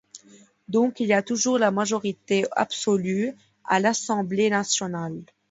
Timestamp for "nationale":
4.49-5.21